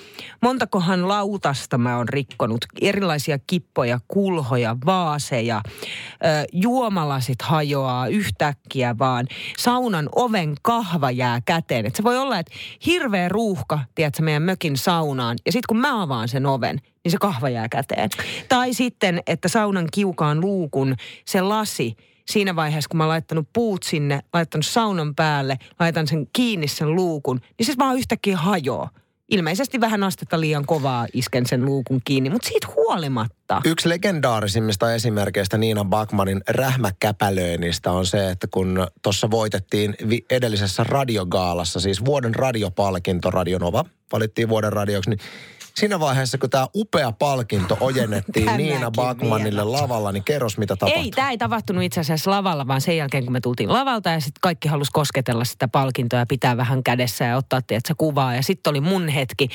Montakohan 0.42 1.08
lautasta 1.08 1.78
mä 1.78 1.96
oon 1.96 2.08
rikkonut. 2.08 2.64
Erilaisia 2.80 3.38
kippoja, 3.46 4.00
kulhoja, 4.08 4.76
vaaseja. 4.86 5.60
Ö, 5.64 6.46
juomalasit 6.52 7.42
hajoaa 7.42 8.06
yhtäkkiä 8.06 8.98
vaan. 8.98 9.26
Saunan 9.58 10.08
oven 10.16 10.54
kahva 10.62 11.10
jää 11.10 11.40
käteen. 11.44 11.86
Et 11.86 11.96
se 11.96 12.02
voi 12.02 12.18
olla, 12.18 12.38
että 12.38 12.52
hirveä 13.00 13.28
ruuhka, 13.28 13.78
tiedätkö, 13.94 14.22
meidän 14.22 14.42
mökin 14.42 14.76
saunaan. 14.76 15.36
Ja 15.46 15.52
sitten 15.52 15.66
kun 15.68 15.76
mä 15.76 16.02
avaan 16.02 16.28
sen 16.28 16.46
oven, 16.46 16.80
niin 17.04 17.12
se 17.12 17.18
kahva 17.20 17.48
jää 17.48 17.68
käteen. 17.68 18.10
Tai 18.48 18.74
sitten, 18.74 19.22
että 19.26 19.48
saunan 19.48 19.88
kiukaan 19.92 20.40
luukun 20.40 20.94
se 21.26 21.40
lasi, 21.40 21.96
siinä 22.30 22.56
vaiheessa, 22.56 22.88
kun 22.88 22.98
mä 22.98 23.04
oon 23.04 23.08
laittanut 23.08 23.48
puut 23.52 23.82
sinne, 23.82 24.20
laittanut 24.32 24.66
saunan 24.66 25.14
päälle, 25.14 25.56
laitan 25.80 26.06
sen 26.06 26.26
kiinni 26.32 26.68
sen 26.68 26.94
luukun, 26.94 27.40
niin 27.58 27.66
se 27.66 27.74
vaan 27.78 27.96
yhtäkkiä 27.96 28.36
hajoaa. 28.36 28.90
Ilmeisesti 29.30 29.80
vähän 29.80 30.02
astetta 30.02 30.40
liian 30.40 30.66
kovaa 30.66 31.06
isken 31.12 31.46
sen 31.46 31.64
luukun 31.64 32.00
kiinni, 32.04 32.30
mutta 32.30 32.48
siitä 32.48 32.66
huolimatta. 32.76 33.60
Yksi 33.64 33.88
legendaarisimmista 33.88 34.94
esimerkkeistä 34.94 35.58
Niina 35.58 35.84
Bakmanin 35.84 36.40
rähmäkäpälöinnistä 36.48 37.92
on 37.92 38.06
se, 38.06 38.30
että 38.30 38.46
kun 38.50 38.86
tuossa 39.02 39.30
voitettiin 39.30 39.94
edellisessä 40.30 40.84
radiogaalassa, 40.84 41.80
siis 41.80 42.04
vuoden 42.04 42.34
radiopalkinto 42.34 43.30
Radionova, 43.30 43.84
valittiin 44.12 44.48
vuoden 44.48 44.72
radioksi, 44.72 45.10
niin 45.10 45.20
siinä 45.80 46.00
vaiheessa, 46.00 46.38
kun 46.38 46.50
tämä 46.50 46.66
upea 46.74 47.12
palkinto 47.12 47.76
ojennettiin 47.80 48.46
Tänäkin 48.50 48.66
Niina 48.66 48.90
Bakmanille 48.90 49.62
vielä. 49.62 49.72
lavalla, 49.72 50.12
niin 50.12 50.24
kerros 50.24 50.58
mitä 50.58 50.76
tapahtui. 50.76 51.02
Ei, 51.02 51.10
tämä 51.10 51.30
ei 51.30 51.38
tapahtunut 51.38 51.84
itse 51.84 52.00
asiassa 52.00 52.30
lavalla, 52.30 52.66
vaan 52.66 52.80
sen 52.80 52.96
jälkeen, 52.96 53.24
kun 53.24 53.32
me 53.32 53.40
tultiin 53.40 53.72
lavalta 53.72 54.10
ja 54.10 54.20
sitten 54.20 54.40
kaikki 54.40 54.68
halusi 54.68 54.90
kosketella 54.92 55.44
sitä 55.44 55.68
palkintoa 55.68 56.18
ja 56.18 56.26
pitää 56.26 56.56
vähän 56.56 56.82
kädessä 56.82 57.24
ja 57.24 57.36
ottaa, 57.36 57.62
tiedätkö, 57.62 57.94
kuvaa. 57.98 58.34
Ja 58.34 58.42
sitten 58.42 58.70
oli 58.70 58.80
mun 58.80 59.08
hetki, 59.08 59.48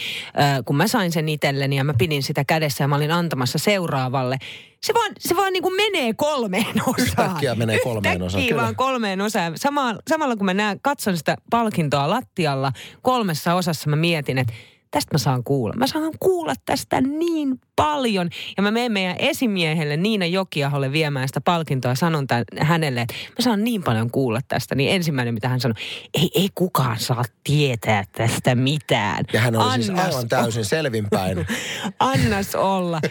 kun 0.65 0.75
mä 0.75 0.88
sain 0.88 1.12
sen 1.12 1.29
itselleni 1.29 1.75
ja 1.75 1.84
mä 1.84 1.94
pidin 1.98 2.24
sitä 2.24 2.44
kädessä 2.44 2.84
ja 2.84 2.88
mä 2.88 2.96
olin 2.96 3.12
antamassa 3.12 3.58
seuraavalle. 3.58 4.38
Se 4.84 4.94
vaan, 4.94 5.12
se 5.20 5.36
vaan 5.36 5.53
niin 5.53 5.63
kuin 5.63 5.75
menee 5.75 6.13
kolmeen 6.13 6.82
osaan. 6.88 6.96
Yhtäkkiä 7.00 7.55
menee 7.55 7.79
kolmeen 7.79 8.22
osaan, 8.22 8.41
Yhtäkkiä 8.44 8.63
vaan 8.63 8.75
kolmeen 8.75 9.22
osaan. 9.22 9.53
Sama, 9.55 9.96
samalla 10.10 10.36
kun 10.36 10.46
mä 10.46 10.53
näen, 10.53 10.79
katson 10.82 11.17
sitä 11.17 11.36
palkintoa 11.50 12.10
lattialla 12.10 12.72
kolmessa 13.01 13.53
osassa, 13.53 13.89
mä 13.89 13.96
mietin, 13.96 14.38
että 14.38 14.53
tästä 14.96 15.14
mä 15.14 15.18
saan 15.18 15.44
kuulla. 15.44 15.74
Mä 15.78 15.88
saan 15.88 16.12
kuulla 16.20 16.54
tästä 16.66 17.02
niin 17.02 17.60
paljon. 17.75 18.30
Ja 18.58 18.64
mä 18.64 18.72
menen 18.72 18.92
meidän 18.92 19.16
esimiehelle 19.20 19.98
Niina 19.98 20.25
Jokiaholle 20.25 20.92
viemään 20.92 21.28
sitä 21.28 21.42
palkintoa 21.42 21.92
ja 21.92 21.96
sanon 21.96 22.28
tämän, 22.28 22.44
hänelle, 22.60 23.02
että 23.02 23.14
mä 23.14 23.44
saan 23.44 23.64
niin 23.64 23.84
paljon 23.84 24.12
kuulla 24.12 24.40
tästä. 24.48 24.75
Niin 24.75 24.92
ensimmäinen, 24.92 25.34
mitä 25.34 25.50
hän 25.50 25.60
sanoi, 25.60 25.75
ei, 26.14 26.30
ei 26.36 26.50
kukaan 26.56 27.00
saa 27.00 27.24
tietää 27.44 28.04
tästä 28.12 28.56
mitään. 28.56 29.25
Ja 29.34 29.40
hän 29.40 29.56
oli 29.56 29.74
siis 29.74 29.90
Annas 29.90 30.06
aivan 30.06 30.30
täysin 30.30 30.66
selvinpäin. 30.66 31.46
Annas 32.00 32.56
olla. 32.56 33.02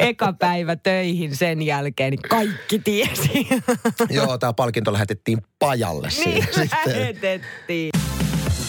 Eka 0.00 0.32
päivä 0.32 0.76
töihin 0.76 1.36
sen 1.36 1.62
jälkeen, 1.62 2.10
niin 2.10 2.22
kaikki 2.28 2.78
tiesi. 2.78 3.48
Joo, 4.10 4.38
tämä 4.38 4.52
palkinto 4.52 4.92
lähetettiin 4.92 5.38
pajalle 5.58 6.08
niin 6.08 6.42
siinä 6.42 6.46
sitten. 6.46 8.03